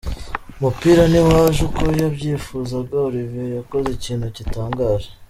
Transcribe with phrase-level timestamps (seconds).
[0.57, 5.09] Umupira ntiwaje uko yabyifuzaga, Olivier yakoze ikintu gitangaje.